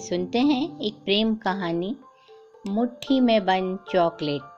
सुनते 0.00 0.38
हैं 0.38 0.80
एक 0.80 0.94
प्रेम 0.94 1.34
कहानी 1.34 1.96
मुट्ठी 2.68 3.20
में 3.20 3.44
बंद 3.44 3.78
चॉकलेट। 3.92 4.49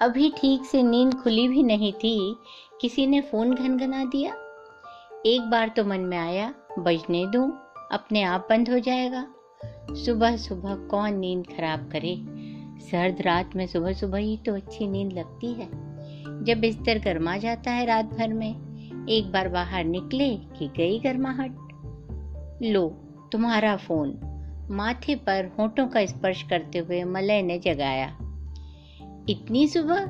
अभी 0.00 0.30
ठीक 0.30 0.64
से 0.64 0.82
नींद 0.82 1.14
खुली 1.14 1.48
भी 1.48 1.62
नहीं 1.62 1.92
थी। 1.92 2.36
किसी 2.80 3.06
ने 3.06 3.20
फ़ोन 3.20 3.54
घनघना 3.54 4.04
दिया। 4.04 4.34
एक 5.26 5.40
बार 5.50 5.68
तो 5.68 5.84
मन 5.84 6.00
में 6.00 6.18
आया, 6.18 6.54
बजने 6.78 7.26
दूँ, 7.26 7.52
अपने 7.92 8.22
आप 8.22 8.46
बंद 8.50 8.70
हो 8.70 8.78
जाएगा। 8.78 9.26
सुबह 9.90 10.36
सुबह 10.36 10.74
कौन 10.74 11.14
नींद 11.14 11.46
खराब 11.46 11.90
करे? 11.92 12.16
सर्द 12.80 13.22
रात 13.22 13.50
में 13.56 13.66
सुबह 13.66 13.92
सुबह 13.92 14.18
ही 14.18 14.36
तो 14.36 14.54
अच्छी 14.54 14.86
नींद 14.86 15.12
लगती 15.12 15.52
है। 15.52 15.68
जब 16.44 16.60
बिस्तर 16.60 16.98
गर्मा 16.98 17.36
जाता 17.36 17.70
है 17.70 17.86
रात 17.86 18.04
भर 18.04 18.32
में, 18.32 18.54
एक 19.08 19.32
बार 19.32 19.48
बाहर 19.48 19.84
निकले 19.84 20.36
कि 20.36 20.68
गई 20.76 20.98
गर्माहट? 20.98 21.56
लो, 22.62 22.88
तुम्हारा 23.32 23.76
फ़ोन। 23.76 24.18
माथे 24.70 25.14
पर 25.14 25.50
होठों 25.58 25.86
का 25.88 26.06
स्पर्श 26.06 26.42
करते 26.42 26.78
हुए 26.78 27.04
मलय 27.04 27.42
ने 27.42 27.58
जगाया। 27.58 28.18
इतनी 29.28 29.68
सुबह? 29.68 30.00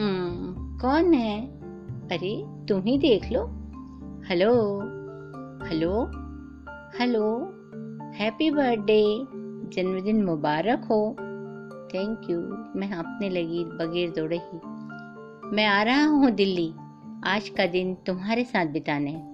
"हम्म, 0.00 0.78
कौन 0.78 1.14
है? 1.14 1.46
अरे 2.12 2.44
तुम 2.66 2.82
ही 2.82 2.98
देख 2.98 3.32
लो। 3.32 3.46
Hello? 4.26 4.80
Hello? 5.66 6.10
Hello? 6.98 7.38
Happy 8.14 8.50
birthday 8.50 9.24
जन्मदिन 9.76 10.24
मुबारक 10.24 10.84
हो। 10.84 11.16
थैंक 11.94 12.30
यू 12.30 12.40
मैं 12.80 12.88
हाँपने 12.88 13.30
लगी 13.30 13.64
बगैर 13.64 14.10
दौड़े 14.10 14.36
ही। 14.36 14.60
मैं 15.56 15.66
आ 15.66 15.82
रहा 15.82 16.04
हूँ 16.04 16.30
दिल्ली। 16.30 16.74
आज 17.24 17.48
का 17.48 17.66
दिन 17.66 17.94
तुम्हारे 17.94 18.44
साथ 18.44 18.66
बिताने 18.66 19.28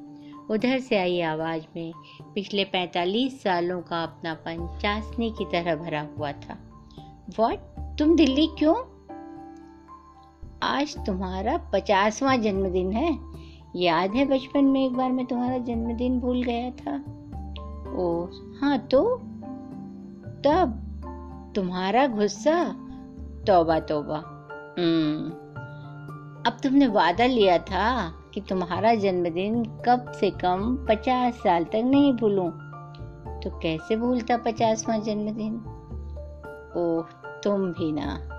उधर 0.51 0.79
से 0.79 0.99
आई 0.99 1.21
आवाज़ 1.21 1.63
में 1.77 1.93
पिछले 2.35 2.65
45 2.65 3.43
सालों 3.43 3.83
का 3.83 4.03
अपनापन 4.03 4.79
चाशनी 4.83 5.31
की 5.31 5.45
तरह 5.45 5.77
भरा 5.77 6.09
हुआ 6.19 6.33
था। 6.33 6.59
वॉट 7.39 7.59
तुम 7.99 8.17
दिल्ली 8.17 8.47
क्यों? 8.47 8.96
आज 10.63 11.07
तुम्हारा 11.07 11.57
पचासवां 11.73 12.43
जन्मदिन 12.43 12.93
है। 12.93 13.19
याद 13.77 14.11
है 14.11 14.25
बचपन 14.25 14.65
में 14.65 14.87
एक 14.87 14.93
बार 14.93 15.13
मैं 15.13 15.27
तुम्हारा 15.27 15.59
जन्मदिन 15.59 16.21
भूल 16.21 16.43
गया 16.43 16.71
था? 16.71 16.97
ओ 17.97 18.29
हाँ 18.61 18.79
तो? 18.79 19.17
तब 20.45 20.83
तुम्हारा 21.55 22.07
गुस्सा? 22.07 22.65
तौबा 23.47 23.81
तौबा। 23.81 24.17
हम्म 24.79 25.31
अब 26.47 26.57
तुमने 26.63 26.87
वादा 26.87 27.27
लिया 27.27 27.59
था 27.59 28.15
कि 28.35 28.41
तुम्हारा 28.41 28.95
जन्मदिन 28.95 29.65
कम 29.65 30.13
से 30.13 30.31
कम 30.31 30.87
पचास 30.89 31.35
साल 31.35 31.65
तक 31.65 31.77
नहीं 31.77 32.13
भूलूं। 32.13 32.51
तो 33.41 33.51
कैसे 33.51 33.97
भूलता 33.97 34.37
पचासवां 34.37 35.03
जन्मदिन? 35.03 35.55
ओह, 36.77 37.05
तुम 37.41 37.63
भी 37.63 37.93
ना। 37.93 38.36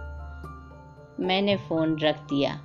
मैंने 1.20 1.58
फ़ोन 1.58 2.00
रख 2.00 2.18
दिया। 2.20 2.64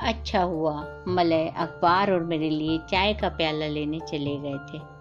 अच्छा 0.00 0.42
हुआ, 0.42 1.04
मलय 1.08 1.48
अखबार 1.48 2.12
और 2.12 2.24
मेरे 2.24 2.50
लिए 2.50 2.78
चाय 2.78 3.14
का 3.14 3.28
प्याला 3.28 3.66
लेने 3.66 4.00
चले 4.00 4.36
गए 4.36 4.58
थे। 4.58 4.96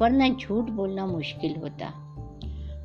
वरना 0.00 0.28
झूठ 0.28 0.64
बोलना 0.64 1.06
मुश्किल 1.06 1.56
होता। 1.56 2.00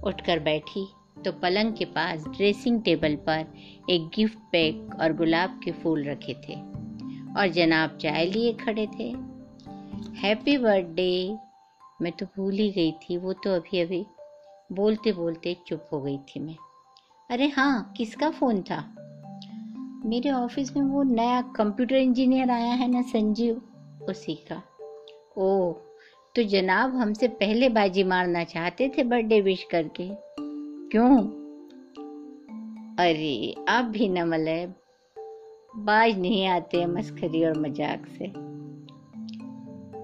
उठकर 0.04 0.40
बैठी 0.40 0.88
तो 1.26 1.32
पलंग 1.32 1.74
के 1.74 1.86
पास 1.86 2.28
ड्रेसिंग 2.28 2.82
टेबल 2.82 3.16
पर 3.16 3.46
एक 3.90 4.08
गिफ्ट 4.08 4.38
पैक 4.52 4.90
और 5.00 5.14
गुलाब 5.14 5.60
के 5.64 5.72
फूल 5.72 6.04
रखे 6.04 6.34
थे 6.34 6.56
और 7.38 7.48
जनाब 7.48 7.98
चाय 7.98 8.26
लिए 8.26 8.54
खड़े 8.54 8.88
थे। 8.88 9.16
Happy 10.18 10.58
birthday. 10.58 11.38
मैं 12.02 12.12
तो 12.12 12.26
भूल 12.26 12.54
ही 12.54 12.72
गई 12.72 12.92
थी, 12.92 13.18
वो 13.18 13.34
तो 13.34 13.56
अभी 13.56 13.80
अभी 13.80 14.06
बोलते 14.72 15.12
बोलते 15.12 15.58
चुप 15.68 15.90
हो 15.94 16.02
गई 16.02 16.18
थी 16.18 16.40
मैं। 16.40 16.56
अरे 17.30 17.48
हाँ 17.48 17.94
किसका 17.98 18.30
फ़ोन 18.30 18.62
था? 18.62 18.96
मेरे 20.06 20.32
ऑफ़िस 20.32 20.78
में 20.78 20.84
वो 20.84 21.04
नया 21.04 21.42
कंप्यूटर 21.42 21.96
इंजीनियर 21.96 22.52
आया 22.52 22.74
है 22.74 22.92
ना 22.92 23.02
संजीव, 23.02 23.62
उसी 24.10 24.34
का। 24.34 24.64
ओह 25.38 25.76
तो 26.36 26.44
जनाब 26.44 26.96
हमसे 26.96 27.28
पहले 27.28 27.70
बाजी 27.70 28.04
मारना 28.04 28.44
चाहते 28.44 28.92
थे 28.98 29.04
बर्थडे 29.04 29.42
विश 29.42 29.64
करके। 29.72 30.10
क्यों? 30.90 31.18
अरे, 32.96 33.56
आप 33.70 33.86
भी 33.86 34.10
न 34.10 34.24
मलय 34.24 34.74
बाज 35.76 36.20
नहीं 36.20 36.48
आते 36.48 36.86
मस्खरी 36.86 37.46
और 37.46 37.60
मज़ाक 37.60 38.06
से। 38.06 38.32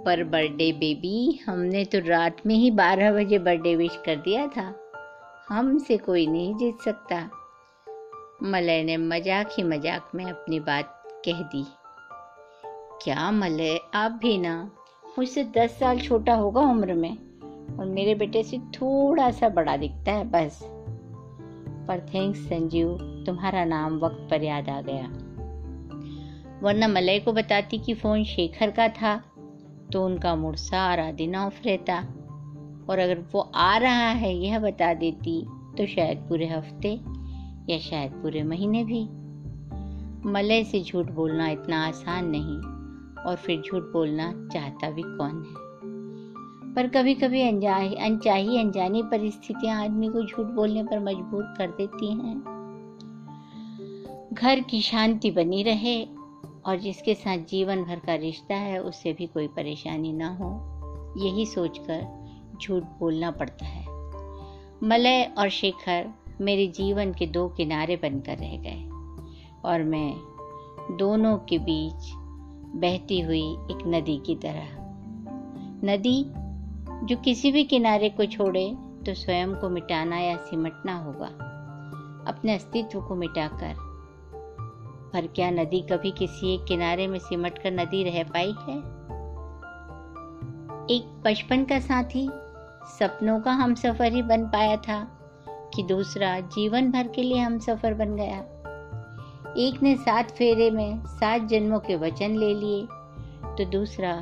पर 0.04 0.24
बर्थडे 0.24 0.72
बेबी, 0.72 1.40
हमने 1.46 1.86
तो 1.86 2.00
रात 2.00 2.38
में 2.46 2.56
ही 2.56 2.72
बारह 2.72 3.12
बजे 3.12 3.40
बर्थडे 3.40 3.76
विश 3.76 4.00
कर 4.06 4.16
दिया 4.16 4.48
था। 4.48 4.85
हमसे 5.50 5.98
कोई 5.98 6.28
नहीं 6.28 6.56
जीत 6.56 6.78
सकता। 6.80 7.18
मलय 8.44 8.84
ने 8.84 8.98
मज़ाक 8.98 9.50
ही 9.58 9.64
मज़ाक 9.64 10.12
में 10.16 10.26
अपनी 10.26 10.60
बात 10.60 11.04
कह 11.26 11.42
दी। 11.42 11.64
क्या 13.04 13.32
मलय, 13.32 13.80
आप 13.94 14.12
भी 14.12 14.38
ना। 14.38 14.72
मुझसे 15.18 15.44
दस 15.44 15.78
साल 15.80 16.00
छोटा 16.00 16.36
होगा 16.36 16.62
उम्र 16.62 16.94
में, 16.94 17.12
और 17.78 17.86
मेरे 17.86 18.16
बेटे 18.16 18.44
से 18.44 18.58
थोड़ा 18.58 19.30
सा 19.32 19.50
बड़ा 19.50 19.78
दिखता 19.78 20.12
है, 20.12 20.24
बस। 20.24 20.60
पर 21.88 22.06
थैंक्स 22.14 22.40
संजीव, 22.40 22.98
तुम्हारा 23.26 23.66
नाम 23.66 24.00
वक्त 24.00 24.28
पर 24.32 24.44
याद 24.44 24.70
आ 24.70 24.82
गया। 24.82 25.08
वरना 26.62 26.88
मलय 26.88 27.20
को 27.20 27.34
बताती 27.34 27.78
कि 27.78 27.94
फ़ोन 27.94 28.24
शेखर 28.24 28.72
का 28.72 28.88
था 28.88 29.18
तो 29.92 30.06
उनका 30.06 30.36
मूड 30.36 30.56
सारा 30.56 31.12
दिन 31.12 31.36
ऑफ़ 31.36 31.64
रहता। 31.66 32.04
और 32.90 33.00
अगर 33.00 33.20
वो 33.32 33.40
आ 33.56 33.78
रहा 33.78 34.10
है, 34.10 34.36
यह 34.36 34.60
बता 34.60 34.94
देती 34.94 35.46
तो 35.78 35.86
शायद 35.86 36.18
पूरे 36.18 36.48
हफ़्ते 36.48 37.00
या 37.70 37.78
शायद 37.80 38.12
पूरे 38.12 38.44
महीने 38.44 38.84
भी। 38.84 39.04
मलय 40.32 40.64
से 40.64 40.84
झूठ 40.84 41.06
बोलना 41.06 41.50
इतना 41.50 41.88
आसान 41.88 42.26
नहीं, 42.28 42.58
और 43.24 43.36
फिर 43.36 43.62
झूठ 43.62 43.84
बोलना 43.84 44.50
चाहता 44.54 44.90
भी 44.90 45.04
कौन 45.06 45.44
है? 45.44 46.74
पर 46.74 46.88
कभी 46.88 47.14
कभी 47.14 47.42
अनचाही, 47.42 48.58
अनजानी 48.58 49.04
परिस्थितियाँ 49.04 49.84
आदमी 49.84 50.08
को 50.08 50.24
झूठ 50.24 50.46
बोलने 50.46 50.84
पर 50.84 51.00
मजबूर 51.00 51.44
कर 51.58 51.68
देती 51.68 52.12
हैं। 52.12 52.56
घर 54.34 54.60
की 54.60 54.82
शांति 54.82 55.32
बनी 55.32 55.64
रहे, 55.64 56.06
और 56.66 56.80
जिसके 56.80 57.14
साथ 57.14 57.38
जीवन 57.38 57.84
भर 57.84 57.96
का 57.96 58.16
रिश्ता 58.16 58.56
है, 58.56 58.80
उससे 58.80 59.14
भी 59.14 59.28
कोई 59.28 59.48
परेशानी 59.48 60.14
ना 60.14 60.28
हो। 60.28 60.72
यही 61.18 61.46
सोचकर 61.46 62.25
झूठ 62.64 62.84
बोलना 62.84 63.32
पड़ता 63.32 63.66
है। 63.66 63.86
मलय 64.84 65.34
और 65.38 65.50
शेखर 65.50 66.14
मेरे 66.42 66.68
जीवन 66.68 67.14
के 67.14 67.28
दो 67.28 67.50
किनारे 67.50 67.96
बनकर 67.96 68.38
रह 68.38 68.58
गए 68.58 68.90
और 69.66 69.84
मैं 69.84 70.16
दोनों 70.98 71.38
के 71.38 71.58
बीच 71.58 72.12
बहती 72.76 73.20
हुई 73.20 73.52
एक 73.52 73.84
नदी 73.88 74.18
की 74.18 74.36
तरह। 74.36 74.68
नदी 75.84 76.26
जो 77.06 77.18
किसी 77.18 77.52
भी 77.52 77.64
किनारे 77.64 78.10
को 78.10 78.26
छोड़े 78.26 78.76
तो 79.06 79.14
स्वयं 79.14 79.56
को 79.56 79.70
मिटाना 79.70 80.18
या 80.18 80.38
सिमटना 80.38 80.98
होगा। 80.98 81.28
अपने 82.28 82.56
अस्तित्व 82.56 83.02
को 83.02 83.16
मिटाकर। 83.16 83.76
पर 85.14 85.28
क्या 85.28 85.52
नदी 85.52 85.82
कभी 85.82 86.12
किसी 86.12 86.54
एक 86.54 86.64
किनारे 86.64 87.08
में 87.08 87.20
सिमट 87.20 87.58
कर 87.58 87.72
नदी 87.72 88.04
रह 88.04 88.24
पाई 88.24 88.52
है? 88.52 88.96
एक 90.90 91.22
बचपन 91.26 91.66
का 91.66 91.80
साथी 91.80 92.30
सपनों 92.90 93.40
का 93.40 93.52
हम 93.52 93.74
सफ़र 93.76 94.14
ही 94.14 94.22
बन 94.22 94.46
पाया 94.46 94.76
था 94.78 95.04
कि 95.74 95.84
दूसरा 95.84 96.40
जीवन 96.50 96.92
भर 96.92 97.08
के 97.08 97.24
लिए 97.24 97.40
हम 97.40 97.58
सफ़र 97.60 97.94
बन 97.94 98.16
गया। 98.16 98.40
एक 99.58 99.82
ने 99.84 99.96
सात 99.96 100.32
फेरे 100.32 100.70
में 100.72 101.02
सात 101.06 101.42
जन्मों 101.42 101.80
के 101.80 101.96
वचन 101.96 102.36
ले 102.36 102.54
लिए 102.54 102.86
तो 103.58 103.66
दूसरा 103.72 104.14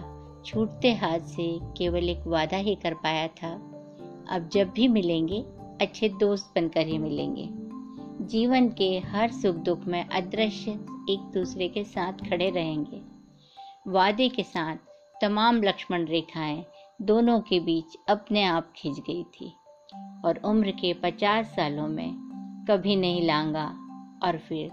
छूटते 0.45 0.93
हाथ 0.93 1.19
से 1.27 1.47
केवल 1.77 2.09
एक 2.09 2.23
वादा 2.27 2.57
ही 2.57 2.75
कर 2.75 2.93
पाया 2.93 3.27
था, 3.27 3.51
अब 4.29 4.49
जब 4.53 4.69
भी 4.69 4.87
मिलेंगे, 4.87 5.39
अच्छे 5.81 6.09
दोस्त 6.09 6.51
बनकर 6.55 6.87
ही 6.87 6.97
मिलेंगे। 6.97 7.49
जीवन 8.27 8.69
के 8.69 8.89
हर 9.05 9.31
सुख 9.31 9.55
दुख 9.55 9.85
में 9.85 10.03
अदृश्य 10.05 10.71
एक 11.09 11.31
दूसरे 11.33 11.67
के 11.67 11.83
साथ 11.83 12.29
खड़े 12.29 12.49
रहेंगे। 12.49 13.01
वादे 13.87 14.27
के 14.29 14.43
साथ 14.43 14.75
तमाम 15.21 15.61
लक्ष्मण 15.63 16.05
रेखाएँ 16.05 16.63
दोनों 17.01 17.39
के 17.39 17.59
बीच 17.59 17.85
अपने 18.09 18.43
आप 18.43 18.73
खिंच 18.75 18.99
गई 18.99 19.23
थी 19.23 19.53
और 20.25 20.41
उम्र 20.45 20.71
के 20.71 20.93
पचास 20.93 21.45
सालों 21.45 21.87
में 21.87 22.13
कभी 22.69 22.95
नहीं 22.95 23.25
लांगा 23.27 23.65
और 24.23 24.37
फिर 24.37 24.69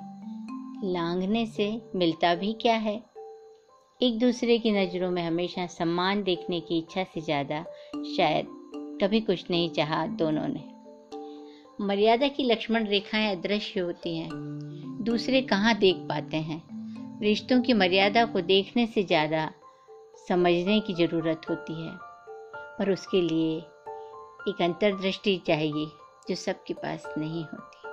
लांघने 0.84 1.46
से 1.46 1.82
मिलता 1.96 2.34
भी 2.34 2.52
क्या 2.52 2.74
है? 2.74 3.02
एक 4.02 4.18
दूसरे 4.18 4.58
की 4.58 4.72
नज़रों 4.72 5.10
में 5.10 5.22
हमेशा 5.22 5.66
सम्मान 5.66 6.22
देखने 6.22 6.60
की 6.60 6.78
इच्छा 6.78 7.04
से 7.04 7.20
ज़्यादा 7.20 7.64
शायद 8.16 8.46
कभी 9.02 9.20
कुछ 9.20 9.50
नहीं 9.50 9.70
चाहा 9.70 10.06
दोनों 10.06 10.48
ने। 10.48 10.64
मर्यादा 11.84 12.28
की 12.28 12.44
लक्ष्मण 12.44 12.86
रेखाएँ 12.86 13.36
अदृश्य 13.36 13.80
होती 13.80 14.16
हैं। 14.16 14.30
दूसरे 15.04 15.42
कहाँ 15.42 15.74
देख 15.74 15.96
पाते 15.96 16.36
हैं? 16.36 16.62
रिश्तों 17.22 17.60
की 17.62 17.72
मर्यादा 17.72 18.24
को 18.24 18.40
देखने 18.40 18.86
से 18.86 19.02
ज़्यादा 19.02 19.50
समझने 20.28 20.80
की 20.80 20.94
ज़रूरत 20.94 21.40
होती 21.50 21.86
है। 21.86 22.09
और 22.80 22.90
उसके 22.90 23.22
लिए 23.22 23.58
एक 24.48 24.62
अंतर्दृष्टि 24.62 25.42
चाहिए 25.46 25.86
जो 26.28 26.34
सबके 26.34 26.74
पास 26.74 27.14
नहीं 27.18 27.44
होती। 27.44 27.88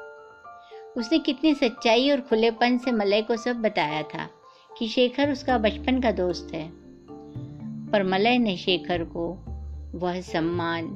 उसने 1.00 1.19
कितनी 1.19 1.54
सच्चाई 1.54 2.10
और 2.10 2.22
खुलेपन 2.22 2.78
से 2.78 2.92
मलय 2.92 3.22
को 3.22 3.38
सब 3.38 3.56
बताया 3.56 4.04
था 4.04 4.30
कि 4.78 4.88
शेखर 4.88 5.31
उसका 5.31 5.57
बचपन 5.57 6.01
का 6.01 6.12
दोस्त 6.12 6.54
है। 6.54 6.72
पर 7.92 8.04
मलय 8.04 8.38
ने 8.38 8.57
शेखर 8.57 9.04
को 9.04 9.44
वह 10.00 10.22
सम्मान 10.22 10.88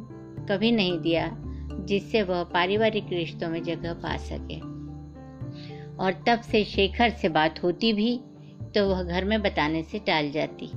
कभी 0.50 0.72
नहीं 0.72 1.00
दिया 1.00 1.38
जिससे 1.80 2.22
वह 2.22 2.44
पारिवारिक 2.44 3.06
रिश्तों 3.10 3.50
में 3.50 3.64
जगह 3.64 3.94
पा 3.94 4.18
सके। 4.18 4.60
और 5.96 6.24
तब 6.28 6.42
से 6.42 6.64
शेखर 6.64 7.10
से 7.10 7.30
बात 7.30 7.64
होती 7.64 7.94
भी 7.94 8.22
तो 8.76 8.90
वह 8.90 9.04
घर 9.04 9.26
में 9.26 9.42
बताने 9.42 9.84
से 9.84 10.00
टाल 10.00 10.32
जाती। 10.32 10.72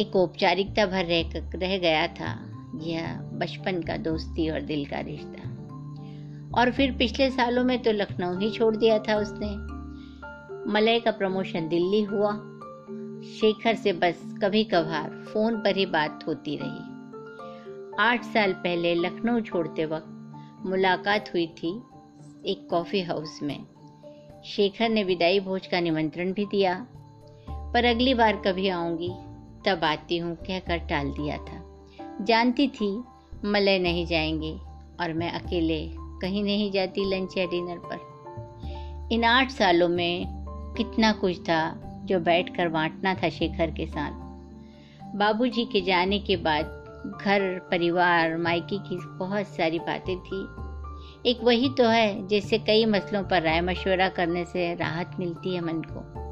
एक 0.00 0.16
औपचारिकता 0.16 0.86
भर 0.86 1.04
रह 1.04 1.30
रह 1.36 1.78
गया 1.78 2.06
था, 2.06 2.52
यह 2.82 3.16
बचपन 3.16 3.82
का 3.82 3.96
दोस्ती 3.96 4.50
और 4.50 4.60
दिल 4.60 4.86
का 4.86 5.00
रिश्ता। 5.00 5.50
और 6.60 6.70
फिर 6.70 6.92
पिछले 6.92 7.30
सालों 7.30 7.64
में 7.64 7.82
तो 7.82 7.92
लखनऊ 7.92 8.38
ही 8.38 8.50
छोड़ 8.50 8.76
दिया 8.76 8.98
था 8.98 9.16
उसने। 9.16 9.56
मलय 10.72 11.00
का 11.00 11.10
प्रमोशन 11.10 11.68
दिल्ली 11.68 12.02
हुआ। 12.02 12.32
शेखर 13.32 13.74
से 13.74 13.92
बस 13.92 14.34
कभी 14.42 14.64
कभार 14.64 15.24
फ़ोन 15.32 15.56
पर 15.56 15.76
ही 15.76 15.86
बात 15.86 16.24
होती 16.26 16.58
रही। 16.62 16.96
आठ 18.00 18.24
साल 18.24 18.52
पहले 18.52 18.94
लखनऊ 18.94 19.40
छोड़ते 19.40 19.84
वक्त 19.84 20.32
मुलाकात 20.66 21.28
हुई 21.34 21.46
थी 21.46 21.82
एक 22.46 22.68
कॉफ़ी 22.70 23.02
हाउस 23.02 23.40
में। 23.42 23.64
शेखर 24.44 24.88
ने 24.88 25.04
विदाई 25.04 25.40
भोज 25.40 25.66
का 25.66 25.80
निमंत्रण 25.80 26.32
भी 26.32 26.44
दिया। 26.44 26.86
पर 27.50 27.84
अगली 27.84 28.14
बार 28.14 28.36
कभी 28.36 28.68
आऊँगी 28.68 29.10
तब 29.66 29.84
आती 29.84 30.18
हूँ, 30.18 30.36
कहकर 30.36 30.76
टाल 30.76 31.10
दिया 31.10 31.36
था। 31.36 31.62
जानती 32.24 32.68
थी, 32.68 33.04
मलय 33.44 33.78
नहीं 33.78 34.06
जाएँगे 34.06 34.58
और 35.00 35.12
मैं 35.12 35.32
अकेले 35.32 35.90
कहीं 35.94 36.44
नहीं 36.44 36.70
जाती 36.70 37.04
लंच 37.10 37.38
या 37.38 37.44
डिनर 37.46 37.78
पर। 37.78 38.16
इन 39.12 39.24
आठ 39.24 39.50
सालों 39.50 39.88
में 39.88 40.26
कितना 40.76 41.12
कुछ 41.12 41.40
था 41.40 41.82
जो 42.04 42.20
बैठकर 42.20 42.68
बांटना 42.68 43.14
था 43.14 43.28
शेखर 43.28 43.70
के 43.70 43.86
साथ। 43.86 44.10
बाबूजी 45.16 45.64
के 45.64 45.80
जाने 45.80 46.18
के 46.18 46.36
बाद 46.36 46.64
घर, 47.22 47.58
परिवार, 47.58 48.36
मायके 48.36 48.78
की 48.78 48.96
बहुत 49.06 49.46
सारी 49.46 49.78
बातें 49.78 50.16
थी। 50.16 50.46
एक 51.30 51.38
वही 51.42 51.68
तो 51.68 51.84
है, 51.84 52.26
जिससे 52.26 52.58
कई 52.58 52.84
मसलों 52.84 53.24
पर 53.24 53.42
राय 53.42 53.60
मशवरा 53.60 54.08
करने 54.08 54.44
से 54.44 54.74
राहत 54.74 55.16
मिलती 55.18 55.54
है 55.54 55.60
मन 55.60 55.82
को। 55.82 56.25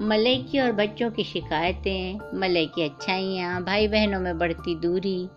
मलय 0.00 0.36
की 0.36 0.58
और 0.58 0.72
बच्चों 0.72 1.10
की 1.10 1.24
शिकायतें 1.24 2.38
मलय 2.38 2.66
की 2.66 2.82
अच्छाइयाँ 2.82 3.64
भाई 3.64 3.88
बहनों 3.88 4.20
में 4.20 4.38
बढ़ती 4.38 4.74
दूरी, 4.74 5.28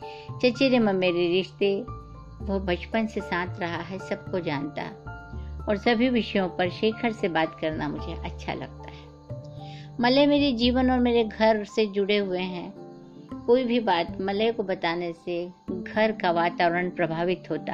चचेरे 0.42 0.80
ममेरे 0.80 1.28
रिश्ते, 1.28 1.82
वो 2.42 2.60
बचपन 2.60 3.08
से 3.08 3.22
साथ 3.22 3.60
रहा 3.60 3.78
है, 3.78 4.00
सबको 4.00 4.40
जानता 4.40 4.82
और 5.70 5.78
सभी 5.78 6.10
विषयों 6.10 6.50
पर 6.50 6.70
शेखर 6.70 7.12
से 7.12 7.28
बात 7.28 7.60
करना 7.62 7.90
मुझे 7.90 8.14
अच्छा 8.14 8.54
लगता 8.54 8.92
है। 8.92 9.06
मलय 10.00 10.26
मेरे 10.26 10.52
जीवन 10.52 10.92
और 10.92 11.00
मेरे 11.00 11.24
घर 11.24 11.64
से 11.64 11.86
जुड़े 11.86 12.18
हुए 12.18 12.40
हैं। 12.40 12.74
कोई 13.46 13.64
भी 13.64 13.80
बात 13.80 14.18
मलय 14.22 14.52
को 14.52 14.64
बताने 14.64 15.14
से 15.14 15.52
घर 15.72 16.12
का 16.12 16.32
वातावरण 16.32 16.90
प्रभावित 16.90 17.44
होता। 17.52 17.74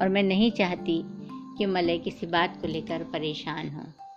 और 0.00 0.08
मैं 0.08 0.22
नहीं 0.22 0.50
चाहती 0.50 1.02
कि 1.58 1.66
मलय 1.66 1.98
किसी 1.98 2.26
बात 2.26 2.58
को 2.60 2.68
लेकर 2.68 2.98
परेशान 2.98 3.68
हो। 3.68 4.09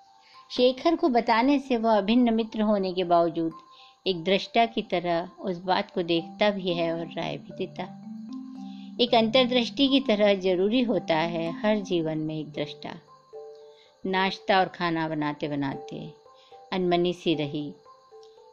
शेखर 0.58 0.96
को 0.96 1.08
बताने 1.10 1.60
से 1.60 1.78
वह 1.78 1.98
अभिन्न 1.98 2.34
मित्र 2.34 2.62
होने 2.62 2.94
के 2.94 3.04
बावजूद 3.04 3.52
एक 4.08 4.24
दृष्टा 4.24 4.66
की 4.66 4.82
तरह 4.82 5.30
उस 5.40 5.62
बात 5.64 5.92
को 5.96 6.02
देखता 6.02 6.50
भी 6.50 6.74
है 6.74 6.92
और 6.94 7.06
राय 7.08 7.38
भी 7.38 7.56
देता। 7.58 7.84
एक 9.02 9.14
अंतर्दृष्टि 9.16 9.88
की 9.88 10.00
तरह 10.00 10.34
ज़रूरी 10.34 10.82
होता 10.82 11.16
है 11.16 11.52
हर 11.62 11.80
जीवन 11.80 12.18
में 12.18 12.40
एक 12.40 12.52
दृष्टा। 12.52 12.94
नाश्ता 14.06 14.60
और 14.60 14.66
खाना 14.66 15.08
बनाते 15.10 15.48
बनाते 15.48 16.14
अनमनी 16.74 17.14
सी 17.14 17.34
रही। 17.36 17.74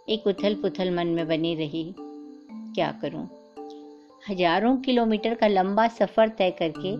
एक 0.09 0.27
उथल 0.27 0.55
पुथल 0.55 0.95
मन 0.97 1.07
में 1.07 1.27
बनी 1.29 1.55
रही। 1.55 1.95
क्या 2.75 2.91
करूँ? 3.03 3.29
हज़ारों 4.31 4.77
किलोमीटर 4.77 5.35
का 5.35 5.47
लंबा 5.47 5.89
सफ़र 5.89 6.29
तय 6.29 6.51
करके 6.51 6.95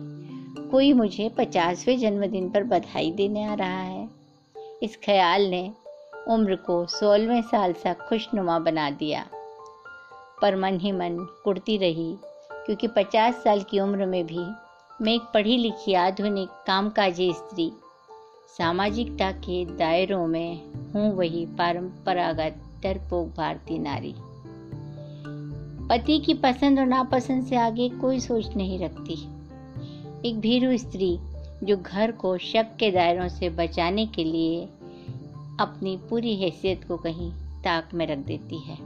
कोई 0.69 0.93
मुझे 0.93 1.29
पचासवें 1.29 1.97
जन्मदिन 1.99 2.49
पर 2.49 2.63
बधाई 2.63 3.11
देने 3.11 3.45
आ 3.45 3.53
रहा 3.53 3.81
है। 3.81 4.00
इस 4.83 4.97
ख्याल 4.97 5.41
ने 5.41 5.73
उम्र 6.27 6.55
को 6.55 6.85
सोलहवें 6.85 7.41
साल 7.41 7.73
सा 7.73 7.93
खुशनुमा 7.93 8.59
बना 8.59 8.89
दिया। 8.89 9.25
पर 10.41 10.55
मन 10.55 10.79
ही 10.79 10.91
मन 10.91 11.27
कुड़ती 11.43 11.77
रही, 11.77 12.17
क्योंकि 12.53 12.87
पचास 12.87 13.33
साल 13.33 13.63
की 13.63 13.79
उम्र 13.79 14.05
में 14.05 14.27
भी 14.27 14.45
मैं 15.01 15.13
एक 15.13 15.21
पढ़ी 15.21 15.57
लिखी 15.57 15.93
आधुनिक 15.93 16.49
कामकाजी 16.67 17.33
स्त्री 17.33 17.71
सामाजिकता 18.57 19.31
के 19.31 19.65
दायरों 19.65 20.27
में 20.27 20.63
हूँ 20.91 21.15
वही 21.15 21.45
परंपरागत 21.45 22.61
डरपोक 22.83 23.27
भारतीय 23.27 23.77
नारी। 23.77 24.15
पति 25.87 26.19
की 26.19 26.33
पसंद 26.33 26.79
और 26.79 26.85
नापसंद 26.85 27.45
से 27.45 27.55
आगे 27.55 27.89
कोई 27.89 28.19
सोच 28.19 28.55
नहीं 28.55 28.79
रखती। 28.79 29.13
एक 30.29 30.39
भीरू 30.39 30.77
स्त्री 30.77 31.19
जो 31.63 31.77
घर 31.77 32.11
को 32.11 32.37
शक 32.37 32.67
के 32.79 32.91
दायरों 32.91 33.27
से 33.27 33.49
बचाने 33.49 34.05
के 34.05 34.23
लिए 34.23 34.65
अपनी 35.59 35.97
पूरी 36.09 36.35
हैसियत 36.35 36.83
को 36.87 36.97
कहीं 36.97 37.31
ताक 37.63 37.89
में 37.93 38.07
रख 38.07 38.17
देती 38.17 38.59
है। 38.59 38.77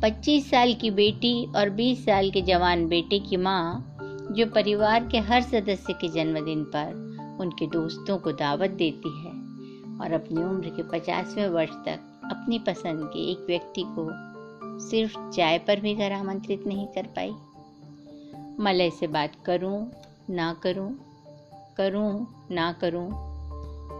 25 0.00 0.50
साल 0.50 0.74
की 0.74 0.90
बेटी 0.90 1.46
और 1.56 1.70
20 1.70 2.04
साल 2.04 2.30
के 2.30 2.42
जवान 2.42 2.88
बेटे 2.88 3.18
की 3.18 3.36
माँ, 3.36 3.96
जो 4.32 4.46
परिवार 4.46 5.08
के 5.08 5.18
हर 5.18 5.42
सदस्य 5.42 5.92
के 5.92 6.08
जन्मदिन 6.08 6.64
पर 6.64 7.04
उनके 7.40 7.66
दोस्तों 7.66 8.18
को 8.18 8.32
दावत 8.32 8.70
देती 8.70 9.08
है 9.08 9.30
और 10.00 10.12
अपनी 10.12 10.42
उम्र 10.42 10.68
के 10.68 10.82
पचासवें 10.82 11.48
वर्ष 11.48 11.70
तक 11.70 12.20
अपनी 12.24 12.58
पसंद 12.58 13.10
के 13.12 13.30
एक 13.30 13.38
व्यक्ति 13.38 13.84
को 13.86 14.08
सिर्फ़ 14.80 15.30
चाय 15.30 15.58
पर 15.58 15.80
भी 15.80 15.94
घर 15.94 16.12
आमंत्रित 16.12 16.66
नहीं 16.66 16.86
कर 16.86 17.02
पाई। 17.02 17.34
मलय 18.60 18.90
से 18.90 19.06
बात 19.06 19.32
करूँ, 19.44 19.90
ना 20.30 20.52
करूँ 20.62 21.03
करूँ, 21.76 22.26
ना 22.50 22.72
करूँ, 22.72 23.08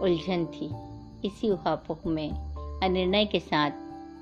उलझन 0.01 0.45
थी। 0.45 0.71
इसी 1.27 1.49
उहापोह 1.49 2.09
में 2.09 2.29
अनिर्णय 2.83 3.25
के 3.25 3.39
साथ 3.39 3.71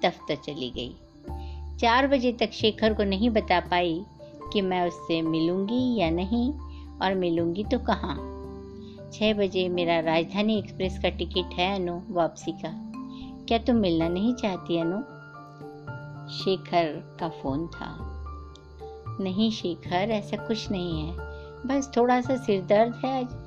दफ्तर 0.06 0.36
चली 0.36 0.70
गई। 0.70 0.96
चार 1.78 2.08
बजे 2.08 2.32
तक 2.32 2.52
शेखर 2.52 2.94
को 2.94 3.04
नहीं 3.04 3.30
बता 3.30 3.60
पाई 3.60 4.06
कि 4.54 4.62
मैं 4.62 4.88
उससे 4.88 5.22
मिलूँगी 5.22 5.96
या 5.96 6.10
नहीं, 6.10 6.54
और 7.02 7.14
मिलूँगी 7.14 7.64
तो 7.64 7.80
कहाँ। 7.80 8.30
छः 9.14 9.34
बजे 9.34 9.70
मेरा 9.70 10.00
राजधानी 10.00 10.58
एक्सप्रेस 10.58 11.00
का 11.00 11.10
टिकट 11.10 11.54
है 11.54 11.76
अनु 11.76 12.02
वापसी 12.10 12.52
का। 12.52 12.92
क्या 13.48 13.58
तुम 13.58 13.76
मिलना 13.76 14.08
नहीं 14.08 14.34
चाहती 14.34 14.78
अनु? 14.78 14.98
शेखर 16.34 17.18
का 17.20 17.30
फ़ोन 17.30 17.68
था। 17.68 17.96
नहीं 19.20 19.52
शेखर, 19.52 20.12
ऐसा 20.12 20.38
कुछ 20.38 20.72
नहीं 20.72 21.02
है। 21.02 21.14
बस 21.66 21.92
थोड़ा 21.98 22.22
सा 22.22 22.36
सिर 22.36 22.66
दर्द 22.66 22.96
है 23.06 23.24
आज 23.24 23.43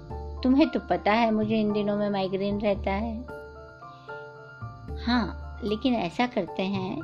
तुम्हें 0.46 0.68
तो 0.68 0.80
पता 0.80 1.12
है, 1.12 1.30
मुझे 1.30 1.60
इन 1.60 1.72
दिनों 1.72 1.96
में 1.96 2.10
माइग्रेन 2.10 2.58
रहता 2.60 2.90
है। 2.90 3.26
हाँ 5.06 5.60
लेकिन 5.64 5.94
ऐसा 5.94 6.26
करते 6.26 6.62
हैं, 6.62 7.02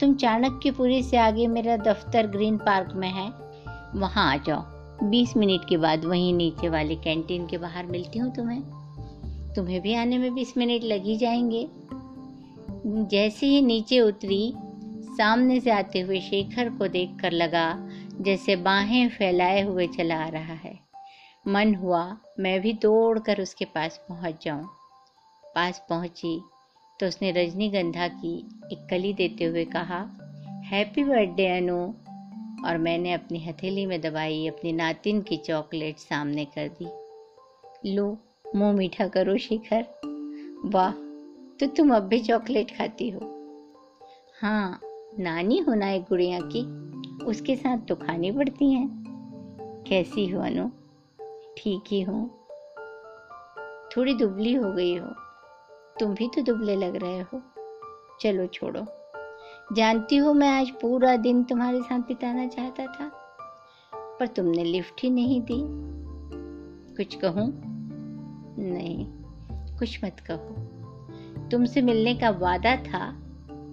तुम 0.00 0.14
चाणक्यपुरी 0.14 1.02
से 1.02 1.16
आगे 1.16 1.46
मेरा 1.46 1.76
दफ्तर 1.76 2.26
ग्रीन 2.26 2.56
पार्क 2.56 2.92
में 2.94 3.08
है, 3.08 3.30
वहाँ 3.94 4.32
आ 4.32 4.36
जाओ। 4.36 4.60
बीस 5.10 5.36
मिनट 5.36 5.60
के 5.68 5.76
बाद 5.76 6.04
वहीं 6.04 6.34
नीचे 6.34 6.68
वाले 6.68 6.96
कैंटीन 6.96 7.46
के 7.46 7.58
बाहर 7.58 7.86
मिलती 7.86 8.18
हूँ 8.18 8.34
तुम्हें। 8.34 8.62
तुम्हें 9.56 9.80
भी 9.80 9.94
आने 9.94 10.18
में 10.18 10.34
बीस 10.34 10.54
मिनट 10.58 10.84
लग 10.84 11.04
ही 11.04 11.16
जाएँगे। 11.16 11.68
जैसे 12.86 13.46
ही 13.46 13.62
नीचे 13.62 14.00
उतरी, 14.00 14.54
सामने 15.10 15.60
से 15.60 15.70
आते 15.70 16.00
हुए 16.00 16.20
शेखर 16.20 16.68
को 16.68 16.88
देखकर 16.88 17.32
लगा, 17.32 17.88
जैसे 18.20 18.56
बाहें 18.56 19.08
फैलाए 19.08 19.62
हुए 19.62 19.86
चला 19.86 20.24
आ 20.24 20.28
रहा 20.28 20.54
है। 20.54 20.69
मन 21.48 21.74
हुआ, 21.74 22.16
मैं 22.38 22.60
भी 22.60 22.72
दौड़कर 22.72 23.40
उसके 23.40 23.64
पास 23.64 24.06
पहुँच 24.08 24.44
जाऊँ। 24.44 24.64
पास 25.54 25.86
पहुँची 25.88 26.42
तो 27.00 27.06
उसने 27.06 27.30
रजनीगंधा 27.30 28.08
की 28.08 28.38
एक 28.72 28.86
कली 28.90 29.12
देते 29.12 29.44
हुए 29.44 29.64
कहा 29.64 30.10
हैप्पी 30.64 31.04
बर्थडे 31.04 31.46
अनु। 31.46 31.92
और 32.66 32.78
मैंने 32.78 33.12
अपनी 33.12 33.38
हथेली 33.38 33.86
में 33.86 34.00
दबाई, 34.00 34.46
अपनी 34.46 34.72
नातिन 34.72 35.22
की 35.22 35.36
चॉकलेट 35.36 35.98
सामने 35.98 36.44
कर 36.44 36.68
दी। 36.68 36.88
लो, 37.94 38.18
मुँह 38.56 38.72
मीठा 38.72 39.08
करो, 39.08 39.36
शिखर। 39.36 39.86
वाह 40.64 40.92
तो 41.56 41.66
तुम 41.66 41.94
अब 41.94 42.02
भी 42.02 42.20
चॉकलेट 42.20 42.70
खाती 42.70 43.10
हो। 43.10 43.20
हाँ 44.40 44.80
नानी 45.18 45.58
हो 45.58 45.74
ना 45.74 45.90
एक 45.90 46.02
गुड़िया 46.02 46.40
की, 46.42 46.62
उसके 47.24 47.56
साथ 47.56 47.78
तो 47.78 47.94
खानी 47.94 48.32
पड़ती 48.32 48.72
हैं। 48.72 49.04
कैसी 49.88 50.26
हो, 50.26 50.40
अनु? 50.40 50.68
ठीक 51.56 51.84
ही 51.88 52.00
हूँ। 52.00 52.30
थोड़ी 53.96 54.14
दुबली 54.14 54.54
हो 54.54 54.72
गई 54.72 54.96
हो। 54.96 55.06
तुम 56.00 56.14
भी 56.14 56.28
तो 56.28 56.42
दुबले 56.42 56.76
लग 56.76 56.96
रहे 56.96 57.20
हो। 57.20 57.42
चलो 58.20 58.46
छोड़ो। 58.46 58.86
जानती 59.72 60.16
हो 60.16 60.32
मैं 60.32 60.48
आज 60.48 60.70
पूरा 60.70 61.16
दिन 61.16 61.44
तुम्हारे 61.44 61.82
साथ 61.82 61.98
बिताना 61.98 62.46
चाहता 62.46 62.86
था, 62.86 63.10
पर 63.94 64.26
तुमने 64.26 64.64
लिफ्ट 64.64 64.94
ही 65.02 65.10
नहीं 65.10 65.40
दी। 65.42 65.60
कुछ 66.96 67.14
कहूँ? 67.14 67.52
नहीं, 68.58 69.06
कुछ 69.78 70.04
मत 70.04 70.16
कहो। 70.20 70.56
तुमसे 71.48 71.82
मिलने 71.82 72.14
का 72.14 72.30
वादा 72.30 72.76
था 72.76 73.08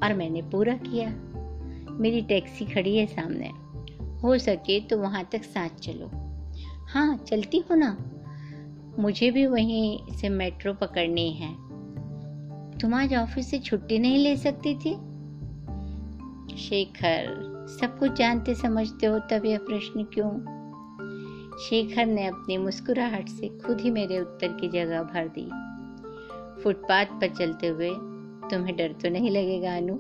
और 0.04 0.14
मैंने 0.14 0.42
पूरा 0.42 0.74
किया। 0.74 1.10
मेरी 1.94 2.22
टैक्सी 2.22 2.66
खड़ी 2.66 2.98
है 2.98 3.06
सामने। 3.06 3.50
हो 4.22 4.38
सके 4.38 4.80
तो 4.80 4.98
वहाँ 4.98 5.24
तक 5.32 5.44
साथ 5.44 5.70
चलो। 5.70 6.27
हाँ 6.88 7.18
चलती 7.18 7.58
हो 7.58 7.76
ना। 7.76 7.98
मुझे 9.00 9.32
भी 9.32 9.46
वहीं 9.46 10.12
से 10.12 10.30
मेट्रो 10.30 10.74
पकड़नी 10.74 11.32
है। 11.32 11.54
तुम 12.80 12.94
आज 12.94 13.16
ऑफ़िस 13.16 13.52
से 13.52 13.60
छुट्टी 13.60 14.00
नहीं 14.00 14.18
ले 14.18 14.38
सकती 14.38 14.76
थी? 14.76 14.96
शेखर, 16.58 17.48
सब 17.82 18.00
कुछ 18.00 18.12
जानते 18.12 18.56
समझते 18.56 19.06
हो, 19.06 19.20
तब 19.20 19.46
यह 19.46 19.58
प्रश्न 19.58 20.04
क्यों? 20.04 20.58
शेखर 21.58 22.06
ने 22.06 22.26
अपनी 22.26 22.58
मुस्कुराहट 22.58 23.30
से 23.30 23.50
खुद 23.50 23.82
ही 23.82 23.92
मेरे 23.92 24.20
उत्तर 24.20 24.48
की 24.48 24.70
जगह 24.70 25.04
भर 25.04 25.28
दी। 25.28 25.50
फुटपाथ 26.64 27.06
पर 27.06 27.36
चलते 27.36 27.68
हुए, 27.68 27.90
तुम्हें 28.52 28.76
डर 28.76 28.94
तो 28.94 29.10
नहीं 29.10 29.30
लगेगा, 29.30 29.78
अनु? 29.78 29.98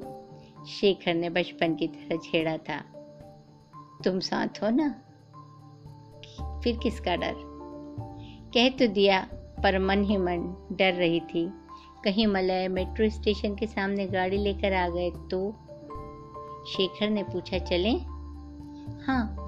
शेखर 0.65 1.13
ने 1.13 1.29
बचपन 1.29 1.75
की 1.75 1.87
तरह 1.87 2.17
छेड़ा 2.17 2.57
था। 2.57 2.79
तुम 4.03 4.19
साथ 4.19 4.63
हो 4.63 4.69
ना? 4.69 5.01
फिर 6.63 6.77
किसका 6.77 7.15
डर? 7.15 7.33
कह 8.53 8.69
तो 8.69 8.87
दिया, 8.87 9.27
पर 9.63 9.79
मन 9.79 10.03
ही 10.03 10.17
मन 10.17 10.67
डर 10.71 10.93
रही 10.93 11.19
थी। 11.19 11.53
कहीं 12.03 12.27
मलय 12.27 12.67
मेट्रो 12.67 13.09
स्टेशन 13.09 13.55
के 13.55 13.67
सामने 13.67 14.05
गाड़ी 14.07 14.37
लेकर 14.37 14.73
आ 14.73 14.89
गए 14.89 15.09
तो? 15.09 15.51
शेखर 16.67 17.09
ने 17.09 17.23
पूछा, 17.23 17.57
चले? 17.57 17.91
हाँ 19.05 19.43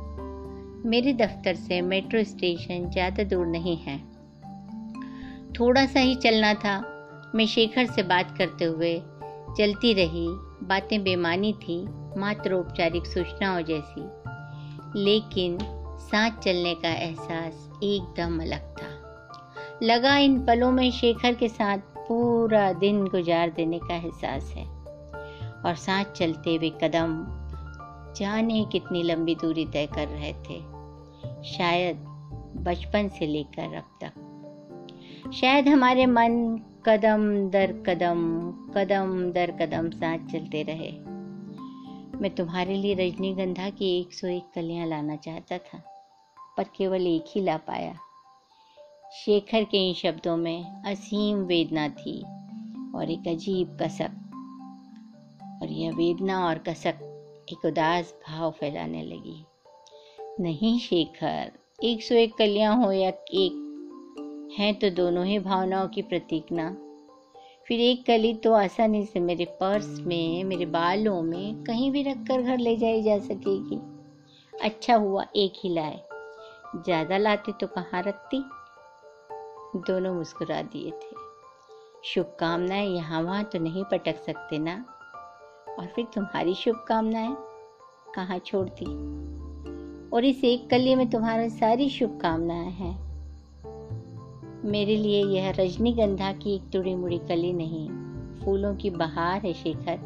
मेरे 0.86 1.14
दफ्तर 1.14 1.56
से 1.56 1.82
मेट्रो 1.82 2.24
स्टेशन 2.24 2.90
ज़्यादा 2.90 3.24
दूर 3.24 3.48
नहीं 3.48 3.78
है। 3.78 3.98
थोड़ा 5.60 5.86
सा 5.86 6.00
ही 6.00 6.16
चलना 6.16 6.54
था। 6.54 6.96
मैं 7.36 7.46
शेखर 7.48 7.86
से 7.86 8.04
बात 8.04 8.38
करते 8.38 8.66
हुए 8.66 9.02
चलती 9.58 9.94
रही। 9.94 10.28
बातें 10.68 11.04
बेमानी 11.04 11.54
थी, 11.54 11.82
मात्र 12.18 12.54
औपचारिक 12.54 13.06
सूचनाओं 13.06 13.62
जैसी। 13.62 14.02
लेकिन 15.04 15.58
साथ 16.00 16.32
चलने 16.32 16.76
का 16.76 16.90
एहसास 16.90 17.80
एकदम 17.84 18.42
अलग 18.42 18.78
था। 18.78 19.00
लगा 19.84 20.18
इन 20.18 20.46
पलों 20.46 20.72
में 20.72 20.92
शेखर 20.92 21.34
के 21.34 21.48
साथ 21.48 21.78
पूरा 21.78 22.74
दिन 22.74 23.06
गुजार 23.06 23.50
देने 23.50 23.80
का 23.80 23.96
एहसास 23.96 24.54
है। 24.58 24.66
और 25.66 25.76
साथ 25.76 26.06
चलते 26.06 26.56
हुए 26.56 26.70
कदम 26.70 27.26
जाने 28.16 28.66
कितनी 28.72 29.04
लंबी 29.04 29.36
दूरी 29.36 29.66
तय 29.66 29.86
कर 29.86 30.08
रहे 30.08 30.34
थे। 30.34 30.80
शायद 31.44 31.98
बचपन 32.58 33.08
से 33.08 33.28
लेकर 33.28 33.76
अब 33.76 33.98
तक। 34.04 34.12
शायद 35.34 35.68
हमारे 35.68 36.06
मन 36.06 36.60
कदम 36.86 37.50
दर 37.50 37.72
कदम 37.72 38.52
कदम 38.52 39.32
दर 39.32 39.52
कदम 39.52 39.90
साथ 39.90 40.18
चलते 40.18 40.64
रहे। 40.64 41.09
मैं 42.22 42.36
तुम्हारे 42.36 42.76
लिए 42.76 42.94
रजनीगंधा 42.94 43.70
की 43.70 44.02
एक 44.02 44.14
सौ 44.14 44.28
एक 44.28 44.44
कलियाँ 44.56 44.88
लाना 44.88 45.16
चाहता 45.16 45.58
था, 45.58 45.78
पर 46.58 46.64
केवल 46.64 47.08
एक 47.08 47.26
ही 47.28 47.42
ला 47.42 47.58
पाया। 47.58 47.94
शेखर 49.14 49.64
के 49.64 49.88
इन 49.88 49.94
शब्दों 49.94 50.38
में 50.38 50.84
असीम 50.86 51.38
वेदना 51.38 51.90
थी 51.90 52.22
और 52.96 53.12
एक 53.12 53.28
अजीब 53.28 53.78
कसक। 53.82 54.12
और 55.62 55.72
यह 55.72 55.92
वेदना 55.92 56.48
और 56.48 56.58
कसक 56.58 56.96
एक 57.52 57.66
उदास 57.66 58.16
भाव 58.28 58.52
फैलाने 58.52 59.04
लगी। 59.04 59.46
नहीं 60.40 60.80
शेखर, 60.80 61.52
एक 61.84 62.04
सौ 62.04 62.16
एक 62.16 62.36
कलियाँ 62.38 62.86
हो 62.86 62.92
या 62.92 63.10
एक, 63.34 63.66
हैं 64.60 64.76
तो 64.76 64.90
दोनों 64.90 65.26
ही 65.26 65.40
भावनाओं 65.40 65.88
की 65.88 66.02
प्रतीक 66.02 66.46
ना 66.52 66.89
फिर 67.70 67.80
एक 67.80 68.06
कली 68.06 68.34
तो 68.34 68.54
आसानी 68.54 69.06
से 69.06 69.20
मेरे 69.20 69.46
पर्स 69.46 70.02
में, 70.08 70.44
मेरे 70.44 70.66
बालों 70.66 71.22
में 71.22 71.64
कहीं 71.64 71.92
भी 71.92 72.04
रख 72.04 72.18
कर 72.18 72.42
घर 72.42 72.58
ले 72.58 72.78
जाई 72.78 73.04
जा 73.04 73.20
सकेगी। 73.20 73.80
अच्छा 74.62 74.96
हुआ 74.96 75.26
एक 75.36 75.54
ही 75.64 75.74
लाए। 75.74 76.02
ज़्यादा 76.76 77.18
लाते 77.18 77.52
तो 77.52 77.68
कहाँ 77.68 78.02
रखती? 78.02 78.38
दोनों 79.76 80.14
मुस्कुरा 80.14 80.62
दिए 80.62 80.92
थे। 80.92 81.16
शुभकामनाएँ 82.04 82.90
यहाँ 82.90 83.22
वहाँ 83.22 83.44
तो 83.44 83.60
नहीं 83.60 83.84
पटक 83.84 84.24
सकते 84.26 84.58
ना? 84.58 84.86
और 85.80 85.88
फिर 85.88 86.06
तुम्हारी 86.06 86.56
शुभकामनाएँ 86.56 87.36
कहाँ 88.16 88.40
छोड़ती? 88.40 88.86
और 90.10 90.26
इस 90.26 90.44
एक 90.44 90.70
कली 90.70 90.96
में 90.96 91.10
तुम्हारी 91.10 91.50
सारी 91.50 91.90
शुभकामनाएँ 91.90 92.72
हैं। 92.72 93.09
मेरे 94.66 94.98
लिए 94.98 95.26
यह 95.26 95.50
रजनीगंधा 95.50 96.32
की 96.32 96.56
एक 96.56 96.62
तुड़ी 96.62 96.96
मुड़ी 96.96 97.18
कली 97.18 97.54
नहीं, 97.54 97.90
फूलों 98.40 98.76
की 98.76 98.90
बहार 98.90 99.42
है 99.42 99.54
शेखर। 99.54 100.00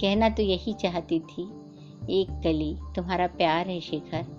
कहना 0.00 0.28
तो 0.28 0.42
यही 0.42 0.72
चाहती 0.72 1.20
थी, 1.20 1.42
एक 2.10 2.40
कली 2.44 2.76
तुम्हारा 2.96 3.26
प्यार 3.26 3.68
है 3.68 3.80
शेखर। 3.80 4.38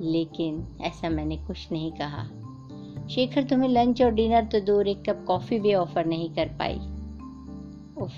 लेकिन 0.00 0.66
ऐसा 0.80 1.08
मैंने 1.08 1.36
कुछ 1.36 1.72
नहीं 1.72 1.92
कहा। 1.92 2.24
शेखर 3.08 3.42
तुम्हें 3.42 3.68
लंच 3.68 4.02
और 4.02 4.10
डिनर 4.10 4.44
तो 4.44 4.60
दूर 4.60 4.88
एक 4.88 5.10
कप 5.10 5.24
कॉफ़ी 5.26 5.60
भी 5.60 5.74
ऑफ़र 5.74 6.04
नहीं 6.04 6.30
कर 6.30 6.46
पाई। 6.46 6.74
उफ, 8.02 8.12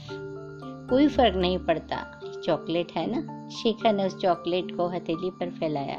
कोई 0.91 1.09
फ़र्क 1.09 1.37
नहीं 1.37 1.59
पड़ता, 1.59 2.21
चॉकलेट 2.45 2.93
है 2.93 3.21
ना? 3.21 3.49
शेखर 3.49 3.93
ने 3.93 4.07
उस 4.07 4.17
चॉकलेट 4.19 4.77
को 4.77 4.89
हथेली 4.89 5.31
पर 5.31 5.51
फैलाया 5.51 5.99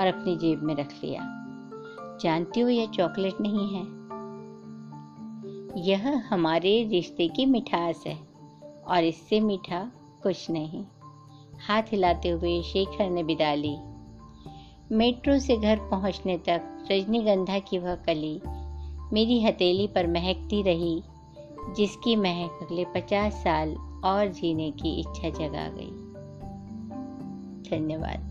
और 0.00 0.06
अपनी 0.06 0.36
जेब 0.36 0.62
में 0.62 0.74
रख 0.74 0.94
लिया। 1.04 1.39
जानती 2.22 2.60
हो 2.60 2.68
यह 2.68 2.86
चॉकलेट 2.86 3.34
नहीं 3.40 3.68
है? 3.68 4.00
यह 5.82 6.24
हमारे 6.28 6.84
रिश्ते 6.84 7.28
की 7.28 7.46
मिठास 7.46 8.04
है, 8.06 8.18
और 8.88 9.04
इससे 9.04 9.40
मीठा 9.40 9.92
कुछ 10.22 10.50
नहीं। 10.50 10.84
हाथ 11.68 11.82
हिलाते 11.82 12.28
हुए 12.28 12.62
शेखर 12.62 13.10
ने 13.10 13.22
विदा 13.22 13.54
ली। 13.54 13.76
मेट्रो 14.92 15.38
से 15.38 15.56
घर 15.56 15.76
पहुँचने 15.76 16.38
तक 16.38 16.86
रजनीगंधा 16.92 17.58
की 17.58 17.78
वह 17.78 17.94
कली 17.94 18.40
मेरी 19.12 19.42
हथेली 19.42 19.86
पर 19.86 20.06
महकती 20.06 20.62
रही, 20.62 21.02
जिसकी 21.76 22.16
महक 22.16 22.58
अगले 22.62 22.84
पचास 22.84 23.32
साल 23.32 23.74
और 24.04 24.28
जीने 24.28 24.70
की 24.70 25.00
इच्छा 25.00 25.30
जगा 25.30 25.68
गई। 25.68 25.90
धन्यवाद। 27.70 28.29